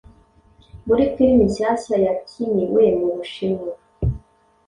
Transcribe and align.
muri 0.87 1.03
film 1.13 1.37
nshyashya 1.47 1.95
yakiniwe 2.05 2.83
mu 2.99 3.07
Bushinwa 3.15 3.71